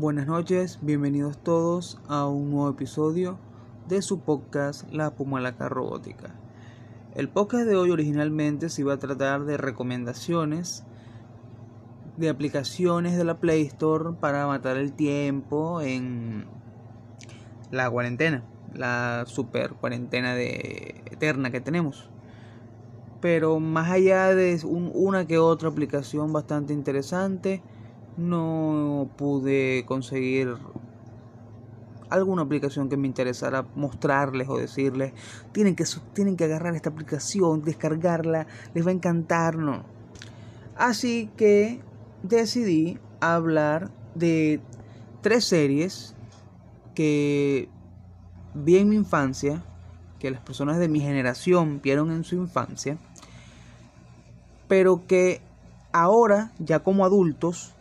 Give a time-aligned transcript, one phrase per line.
[0.00, 3.36] Buenas noches, bienvenidos todos a un nuevo episodio
[3.88, 6.36] de su podcast La Pumalaca Robótica.
[7.16, 10.84] El podcast de hoy originalmente se iba a tratar de recomendaciones
[12.16, 16.46] de aplicaciones de la Play Store para matar el tiempo en
[17.72, 18.44] la cuarentena,
[18.74, 22.08] la super cuarentena de eterna que tenemos.
[23.20, 27.64] Pero más allá de una que otra aplicación bastante interesante,
[28.18, 30.56] no pude conseguir
[32.10, 35.12] alguna aplicación que me interesara mostrarles o decirles,
[35.52, 39.84] tienen que, tienen que agarrar esta aplicación, descargarla, les va a encantar, no.
[40.76, 41.80] Así que
[42.22, 44.60] decidí hablar de
[45.20, 46.14] tres series
[46.94, 47.68] que
[48.54, 49.62] vi en mi infancia,
[50.18, 52.98] que las personas de mi generación vieron en su infancia,
[54.66, 55.40] pero que
[55.92, 57.74] ahora, ya como adultos,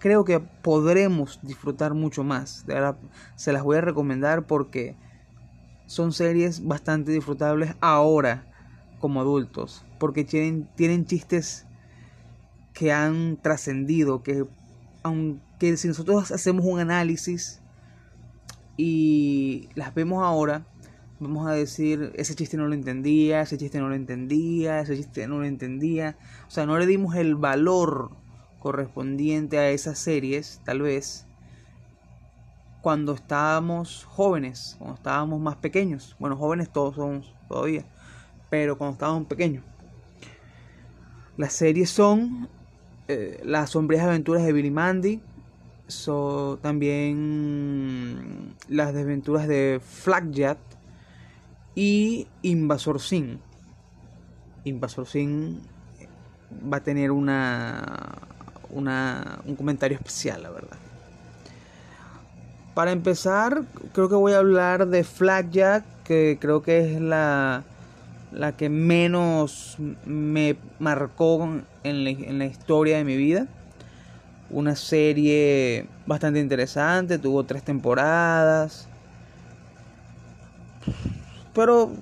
[0.00, 2.66] creo que podremos disfrutar mucho más.
[2.66, 2.96] De verdad,
[3.36, 4.96] se las voy a recomendar porque
[5.86, 8.46] son series bastante disfrutables ahora
[8.98, 11.66] como adultos, porque tienen, tienen chistes
[12.72, 14.46] que han trascendido, que
[15.02, 17.60] aunque si nosotros hacemos un análisis
[18.76, 20.66] y las vemos ahora,
[21.18, 25.26] vamos a decir, ese chiste no lo entendía, ese chiste no lo entendía, ese chiste
[25.26, 26.16] no lo entendía.
[26.48, 28.10] O sea, no le dimos el valor
[28.60, 31.26] correspondiente a esas series, tal vez,
[32.82, 36.14] cuando estábamos jóvenes, cuando estábamos más pequeños.
[36.18, 37.84] Bueno, jóvenes todos somos todavía,
[38.48, 39.64] pero cuando estábamos pequeños.
[41.36, 42.48] Las series son
[43.08, 45.20] eh, Las sombrías aventuras de Billy Mandy,
[45.88, 50.58] son también Las desventuras de Flagjack
[51.74, 53.40] y Invasor Sin.
[54.64, 55.60] Invasor Sin
[56.72, 58.29] va a tener una
[58.72, 60.76] un comentario especial, la verdad.
[62.74, 65.04] Para empezar, creo que voy a hablar de
[65.50, 67.62] Jack que creo que es la,
[68.32, 71.48] la que menos me marcó
[71.84, 73.46] en la, en la historia de mi vida.
[74.50, 78.88] Una serie bastante interesante, tuvo tres temporadas.
[81.54, 81.92] Pero,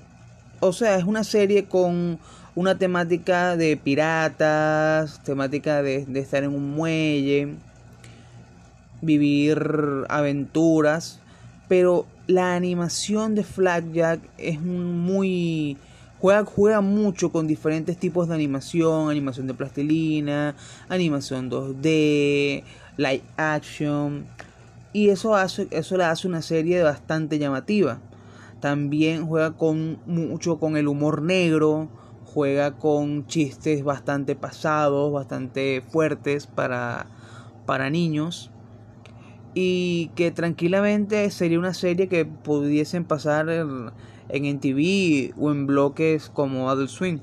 [0.61, 2.19] o sea, es una serie con
[2.59, 7.55] una temática de piratas, temática de, estar en un muelle,
[9.01, 11.21] vivir aventuras,
[11.69, 13.45] pero la animación de
[13.93, 15.77] Jack es muy
[16.19, 20.57] juega, juega mucho con diferentes tipos de animación, animación de plastilina,
[20.89, 22.65] animación 2D,
[22.97, 24.27] live action
[24.93, 28.01] y eso hace eso le hace una serie bastante llamativa.
[28.59, 31.89] También juega con mucho con el humor negro,
[32.34, 37.06] juega con chistes bastante pasados, bastante fuertes para,
[37.66, 38.50] para niños
[39.55, 43.91] y que tranquilamente sería una serie que pudiesen pasar en,
[44.28, 47.19] en TV o en bloques como Adult Swing.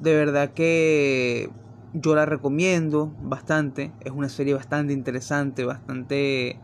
[0.00, 1.50] De verdad que
[1.92, 3.92] yo la recomiendo bastante.
[4.00, 6.58] Es una serie bastante interesante, bastante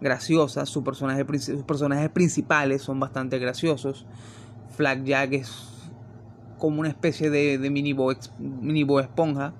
[0.00, 0.66] graciosa.
[0.66, 4.06] Sus personajes, sus personajes principales son bastante graciosos.
[4.76, 5.75] Flag Jack es
[6.58, 9.52] como una especie de, mini, bo, mini esponja,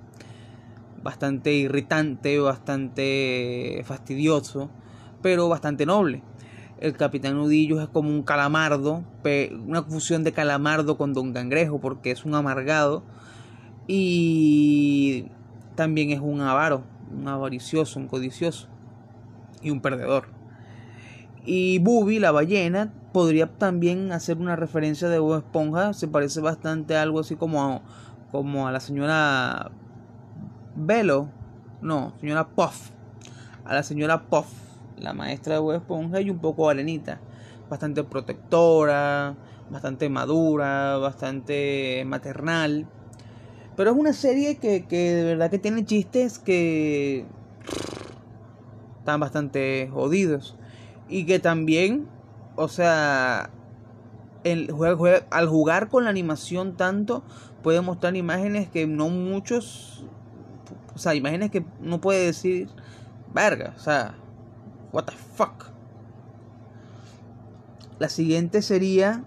[1.03, 4.69] bastante irritante, bastante fastidioso,
[5.21, 6.23] pero bastante noble.
[6.79, 9.03] El capitán Nudillo es como un calamardo,
[9.65, 13.03] una fusión de calamardo con Don Cangrejo, porque es un amargado
[13.87, 15.27] y
[15.75, 18.67] también es un avaro, un avaricioso, un codicioso
[19.61, 20.36] y un perdedor.
[21.45, 25.93] Y Bubi, la ballena, podría también hacer una referencia de Bob Esponja.
[25.93, 27.81] Se parece bastante a algo así como a,
[28.31, 29.71] como a la señora
[30.75, 31.29] Velo.
[31.81, 32.91] No, señora Puff.
[33.65, 34.47] A la señora Puff,
[34.97, 37.19] la maestra de Bob Esponja, y un poco arenita.
[37.69, 39.35] Bastante protectora,
[39.69, 42.87] bastante madura, bastante maternal.
[43.75, 47.25] Pero es una serie que, que de verdad que tiene chistes que
[48.99, 50.57] están bastante jodidos
[51.09, 52.07] y que también,
[52.55, 53.49] o sea,
[54.43, 54.73] el,
[55.29, 57.23] al jugar con la animación tanto,
[57.63, 60.05] puede mostrar imágenes que no muchos,
[60.95, 62.69] o sea, imágenes que no puede decir,
[63.33, 64.15] verga, o sea,
[64.91, 65.65] what the fuck.
[67.99, 69.23] La siguiente sería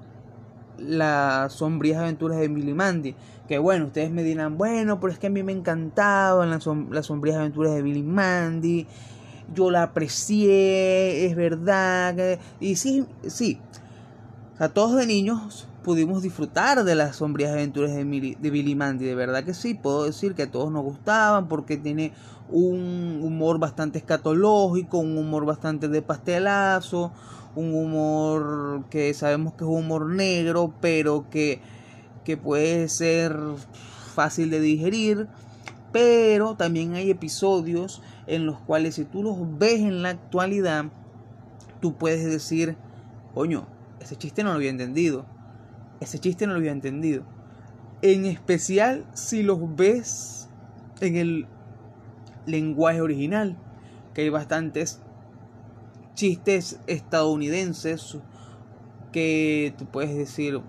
[0.79, 3.15] las sombrías aventuras de Billy Mandy.
[3.49, 7.06] Que bueno, ustedes me dirán, bueno, pero es que a mí me encantaban las, las
[7.06, 8.87] sombrías aventuras de Billy Mandy
[9.55, 12.38] yo la aprecié, es verdad.
[12.61, 13.61] Y sí, sí.
[14.55, 19.06] O sea, todos de niños pudimos disfrutar de las sombrías aventuras de, de Billy Mandy.
[19.06, 22.12] De verdad que sí, puedo decir que a todos nos gustaban porque tiene
[22.50, 27.12] un humor bastante escatológico, un humor bastante de pastelazo,
[27.55, 31.61] un humor que sabemos que es humor negro, pero que,
[32.25, 33.37] que puede ser
[34.14, 35.29] fácil de digerir.
[35.93, 38.00] Pero también hay episodios
[38.31, 40.85] en los cuales si tú los ves en la actualidad,
[41.81, 42.77] tú puedes decir,
[43.35, 43.67] coño,
[43.99, 45.27] ese chiste no lo había entendido.
[45.99, 47.25] Ese chiste no lo había entendido.
[48.03, 50.49] En especial si los ves
[51.00, 51.47] en el
[52.47, 53.59] lenguaje original,
[54.15, 55.03] que hay bastantes
[56.15, 58.17] chistes estadounidenses
[59.11, 60.61] que tú puedes decir,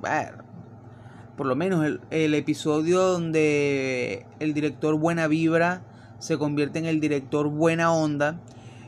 [1.37, 5.83] por lo menos el, el, episodio donde el director Buena Vibra
[6.21, 8.39] se convierte en el director Buena Onda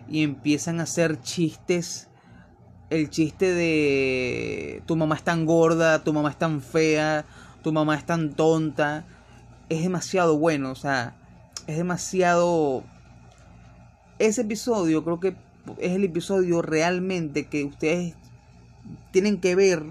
[0.08, 2.08] y empiezan a hacer chistes
[2.94, 7.26] el chiste de tu mamá es tan gorda, tu mamá es tan fea,
[7.64, 9.06] tu mamá es tan tonta,
[9.70, 11.16] es demasiado bueno, o sea,
[11.66, 12.84] es demasiado...
[14.20, 15.36] Ese episodio creo que
[15.80, 18.14] es el episodio realmente que ustedes
[19.12, 19.84] tienen que ver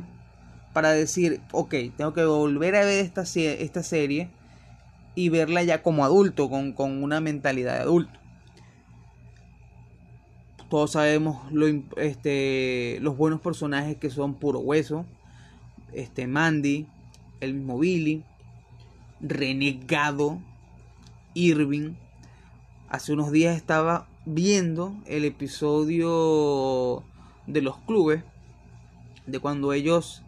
[0.73, 4.31] para decir, ok, tengo que volver a ver esta, esta serie
[5.15, 8.23] y verla ya como adulto, con, con una mentalidad de adulto
[10.73, 11.67] todos sabemos lo,
[11.99, 15.05] este, los buenos personajes que son puro hueso.
[15.93, 16.87] Este, Mandy,
[17.41, 18.25] el mismo Billy,
[19.21, 20.39] Renegado,
[21.35, 21.93] Irving.
[22.89, 27.05] Hace unos días estaba viendo el episodio
[27.47, 28.25] de los clubes,
[29.27, 30.23] de cuando ellos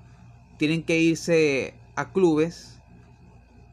[0.58, 2.73] tienen que irse a clubes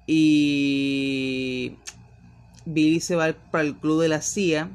[0.07, 1.77] y
[2.65, 4.69] Billy se va para el club de la CIA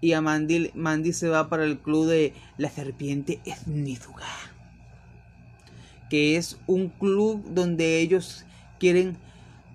[0.00, 4.26] y a Mandy, Mandy se va para el club de la serpiente esnífuga.
[6.10, 8.44] Que es un club donde ellos
[8.78, 9.16] quieren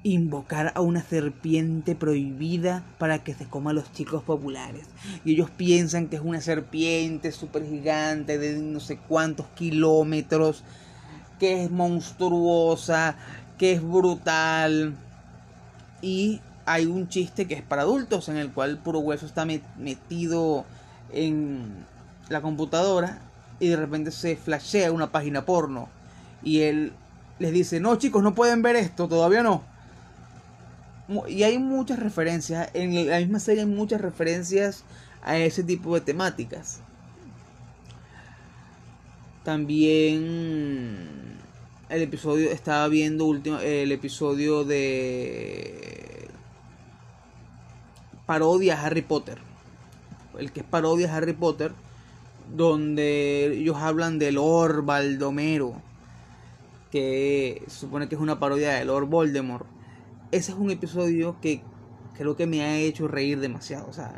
[0.03, 4.87] invocar a una serpiente prohibida para que se coma a los chicos populares.
[5.25, 10.63] Y ellos piensan que es una serpiente súper gigante de no sé cuántos kilómetros,
[11.39, 13.17] que es monstruosa,
[13.61, 14.95] que es brutal.
[16.01, 20.65] Y hay un chiste que es para adultos en el cual puro hueso está metido
[21.13, 21.85] en
[22.29, 23.21] la computadora
[23.59, 25.89] y de repente se flashea una página porno
[26.41, 26.91] y él
[27.37, 29.61] les dice, no chicos, no pueden ver esto, todavía no.
[31.27, 34.83] Y hay muchas referencias, en la misma serie hay muchas referencias
[35.21, 36.79] a ese tipo de temáticas.
[39.43, 41.30] También
[41.91, 46.29] el episodio, estaba viendo último, el episodio de
[48.25, 49.39] parodia Harry Potter.
[50.39, 51.73] El que es parodia Harry Potter,
[52.55, 55.81] donde ellos hablan de Lord Baldomero,
[56.91, 59.67] que supone que es una parodia de Lord Voldemort.
[60.31, 61.61] Ese es un episodio que
[62.17, 63.89] creo que me ha hecho reír demasiado.
[63.89, 64.13] O sea,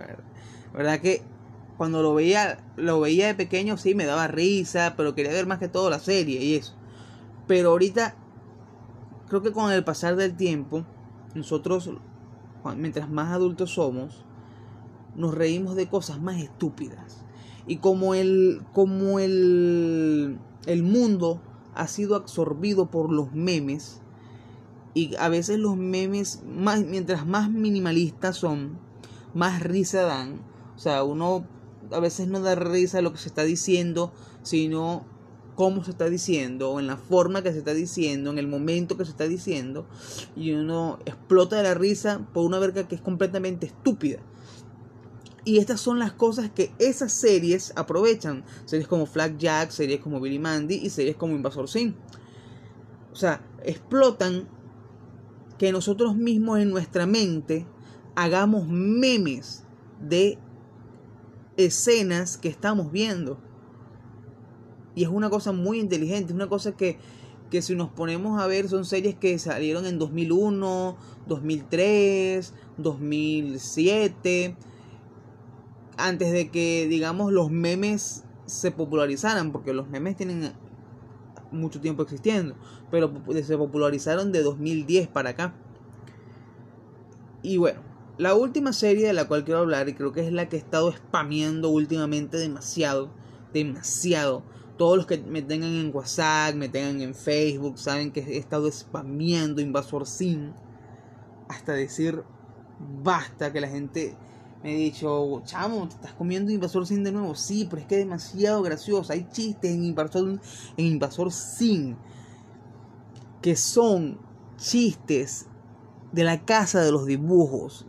[0.76, 1.24] verdad que
[1.78, 5.58] cuando lo veía, lo veía de pequeño sí me daba risa, pero quería ver más
[5.58, 6.76] que todo la serie y eso.
[7.48, 8.16] Pero ahorita
[9.28, 10.86] creo que con el pasar del tiempo
[11.36, 11.90] nosotros
[12.78, 14.24] mientras más adultos somos,
[15.16, 17.26] nos reímos de cosas más estúpidas.
[17.68, 21.42] Y como el, como el, el mundo
[21.76, 24.02] ha sido absorbido por los memes,
[24.94, 28.78] y a veces los memes, más, mientras más minimalistas son,
[29.34, 30.42] más risa dan.
[30.76, 31.46] O sea, uno
[31.92, 35.06] a veces no da risa lo que se está diciendo, sino
[35.56, 38.98] cómo se está diciendo, o en la forma que se está diciendo, en el momento
[38.98, 39.86] que se está diciendo,
[40.36, 44.20] y uno explota de la risa por una verga que es completamente estúpida.
[45.46, 48.46] Y estas son las cosas que esas series aprovechan.
[48.66, 51.96] Series como Flag Jack, series como Billy Mandy y series como Invasor Sim.
[53.12, 54.48] O sea, explotan
[55.58, 57.68] que nosotros mismos en nuestra mente
[58.16, 59.64] hagamos memes
[60.00, 60.38] de
[61.58, 63.40] escenas que estamos viendo.
[64.96, 66.98] Y es una cosa muy inteligente, es una cosa que,
[67.50, 70.98] que si nos ponemos a ver son series que salieron en 2001,
[71.28, 74.56] 2003, 2007,
[75.98, 80.54] antes de que, digamos, los memes se popularizaran, porque los memes tienen
[81.52, 82.56] mucho tiempo existiendo,
[82.92, 83.12] pero
[83.44, 85.54] se popularizaron de 2010 para acá.
[87.42, 87.82] Y bueno,
[88.18, 90.60] la última serie de la cual quiero hablar, y creo que es la que he
[90.60, 93.10] estado spameando últimamente demasiado,
[93.54, 94.44] demasiado,
[94.84, 98.70] todos los que me tengan en WhatsApp, me tengan en Facebook, saben que he estado
[98.70, 100.52] spameando Invasor Sim
[101.48, 102.22] hasta decir
[103.02, 104.14] basta, que la gente
[104.62, 107.34] me he dicho, chamo, te estás comiendo Invasor Sin de nuevo.
[107.34, 109.14] Sí, pero es que es demasiado gracioso.
[109.14, 110.42] Hay chistes en Invasor,
[110.76, 111.96] en Invasor Sin
[113.42, 114.20] que son
[114.58, 115.48] chistes
[116.12, 117.86] de la casa de los dibujos,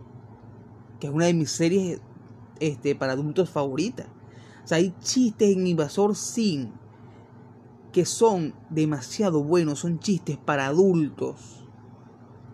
[1.00, 2.00] que es una de mis series
[2.60, 4.06] este, para adultos favoritas.
[4.62, 6.83] O sea, hay chistes en Invasor Sin
[7.94, 11.64] que son demasiado buenos, son chistes para adultos.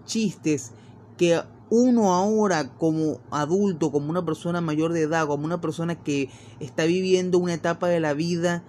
[0.05, 0.73] Chistes
[1.17, 6.29] que uno ahora como adulto, como una persona mayor de edad, como una persona que
[6.61, 8.65] está viviendo una etapa de la vida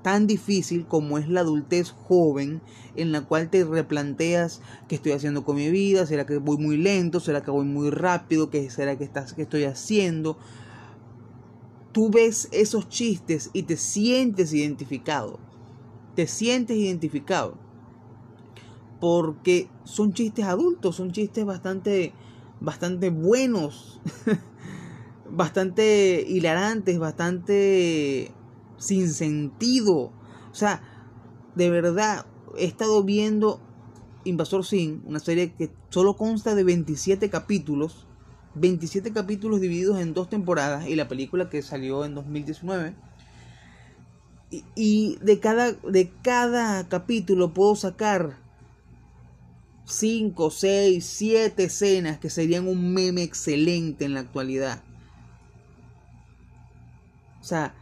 [0.00, 2.62] tan difícil como es la adultez joven,
[2.96, 6.78] en la cual te replanteas qué estoy haciendo con mi vida, será que voy muy
[6.78, 10.38] lento, será que voy muy rápido, qué será que, estás, que estoy haciendo.
[11.92, 15.38] Tú ves esos chistes y te sientes identificado,
[16.14, 17.58] te sientes identificado,
[19.00, 22.12] porque son chistes adultos, son chistes bastante
[22.60, 24.00] bastante buenos,
[25.30, 28.32] bastante hilarantes, bastante
[28.78, 30.12] sin sentido.
[30.50, 30.82] O sea,
[31.54, 33.60] de verdad, he estado viendo
[34.24, 38.06] Invasor Sin, una serie que solo consta de 27 capítulos,
[38.54, 42.94] 27 capítulos divididos en dos temporadas y la película que salió en 2019.
[44.74, 48.36] Y, de, cada, de cada capítulo puedo sacar
[49.86, 54.82] 5, 6, 7 escenas que serían un meme excelente en la actualidad.
[57.40, 57.74] O sea,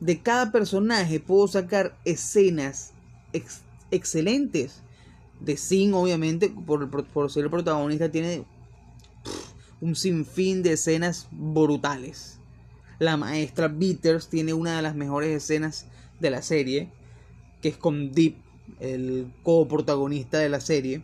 [0.00, 2.92] de cada personaje puedo sacar escenas
[3.90, 4.82] excelentes.
[5.40, 8.44] De Sin, obviamente, por, por, ser el protagonista, tiene
[9.80, 12.39] un sinfín de escenas brutales.
[13.00, 15.86] La maestra Bitters tiene una de las mejores escenas
[16.20, 16.88] de la serie,
[17.60, 18.36] que es con Deep,
[18.78, 21.02] el coprotagonista de la serie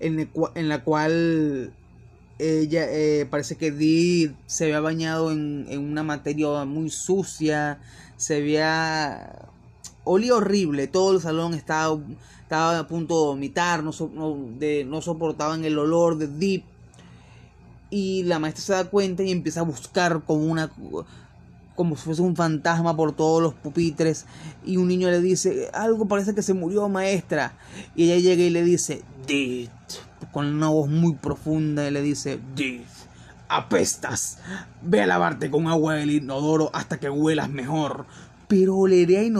[0.00, 1.72] en, la cual
[2.38, 7.80] ella eh, parece que Dee se había bañado en, una materia muy sucia,
[8.16, 9.50] se había
[10.04, 11.98] olía horrible, todo el salón estaba,
[12.50, 16.64] a punto de vomitar, no, no soportaban el olor de Deep.
[17.90, 20.70] Y la maestra se da cuenta y empieza a buscar como una
[21.74, 24.26] como si fuese un fantasma por todos los pupitres
[24.66, 27.52] y un niño le dice, algo parece que se murió maestra.
[27.94, 29.70] Y ella llega y le dice, Deep
[30.32, 32.84] con una voz muy profunda y le dice, Div,
[33.48, 34.38] apestas,
[34.82, 38.06] ve a lavarte con agua del inodoro hasta que huelas mejor.
[38.46, 39.30] Pero oleré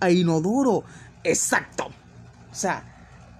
[0.00, 0.84] a, inodoro.
[1.24, 1.86] Exacto.
[2.50, 2.84] O sea,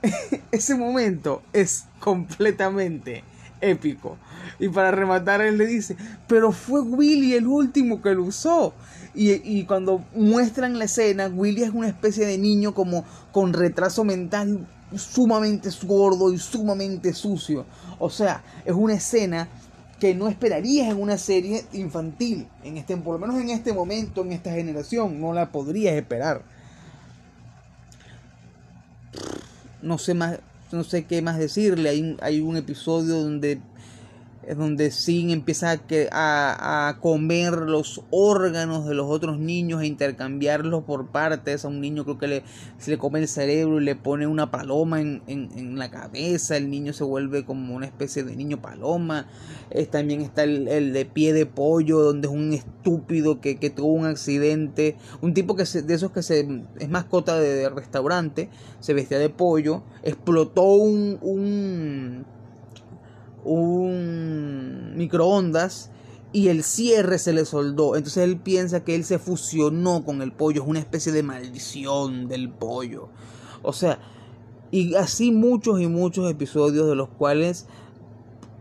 [0.52, 3.24] ese momento es completamente
[3.60, 4.18] épico.
[4.58, 8.74] Y para rematar, él le dice, pero fue Willy el último que lo usó.
[9.14, 14.04] Y, y, cuando muestran la escena, Willy es una especie de niño como con retraso
[14.04, 17.66] mental sumamente gordo y sumamente sucio.
[17.98, 19.48] O sea, es una escena
[19.98, 24.22] que no esperarías en una serie infantil, en este, por lo menos en este momento,
[24.22, 26.42] en esta generación, no la podrías esperar.
[29.82, 30.38] No sé más,
[30.70, 31.88] no sé qué más decirle.
[31.88, 33.60] Hay, hay un episodio donde
[34.48, 35.78] es donde Sin empieza
[36.10, 41.66] a, a, comer los órganos de los otros niños e intercambiarlos por partes.
[41.66, 42.42] A un niño creo que le,
[42.78, 46.56] se le come el cerebro y le pone una paloma en, en, la cabeza.
[46.56, 49.26] El niño se vuelve como una especie de niño paloma.
[49.90, 54.06] también está el, de pie de pollo, donde es un estúpido que, que tuvo un
[54.06, 54.96] accidente.
[55.20, 56.48] Un tipo que de esos que se,
[56.80, 58.48] es mascota de, restaurante,
[58.80, 62.24] se vestía de pollo, explotó un, un
[63.48, 65.90] un microondas
[66.32, 67.96] y el cierre se le soldó.
[67.96, 70.62] Entonces él piensa que él se fusionó con el pollo.
[70.62, 73.08] Es una especie de maldición del pollo.
[73.62, 73.98] O sea,
[74.70, 77.66] y así muchos y muchos episodios de los cuales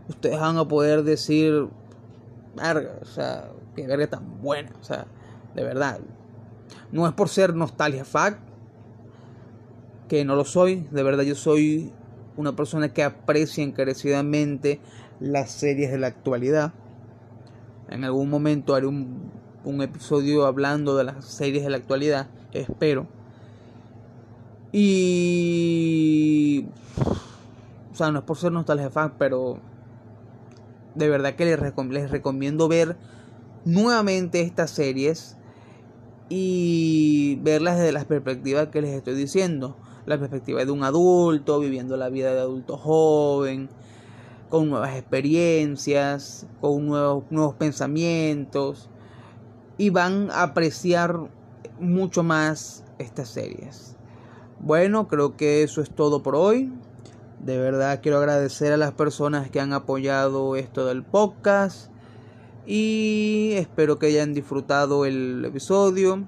[0.08, 1.68] ustedes van a poder decir,
[2.56, 4.72] verga, o sea, que verga tan buena.
[4.80, 5.06] O sea,
[5.54, 6.00] de verdad.
[6.90, 8.40] No es por ser nostalgia fact,
[10.08, 10.86] que no lo soy.
[10.90, 11.92] De verdad yo soy
[12.38, 14.80] una persona que aprecia encarecidamente
[15.18, 16.72] las series de la actualidad.
[17.90, 19.32] En algún momento haré un,
[19.82, 23.06] episodio hablando de las series de la actualidad, espero.
[24.72, 26.66] Y...
[27.92, 29.58] O sea, no es por ser nostalgia fan, pero
[30.94, 31.58] de verdad que les,
[31.90, 32.96] les recomiendo ver
[33.64, 35.36] nuevamente estas series
[36.28, 39.76] y verlas desde las perspectivas que les estoy diciendo
[40.08, 43.68] la perspectiva de un adulto, viviendo la vida de adulto joven,
[44.48, 48.88] con nuevas experiencias, con nuevos, nuevos pensamientos,
[49.76, 51.28] y van a apreciar
[51.78, 53.96] mucho más estas series.
[54.60, 56.72] Bueno, creo que eso es todo por hoy.
[57.40, 61.92] De verdad quiero agradecer a las personas que han apoyado esto del podcast.
[62.66, 66.26] Y espero que hayan disfrutado el episodio.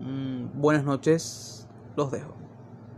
[0.00, 2.39] Mm, buenas noches, los dejo.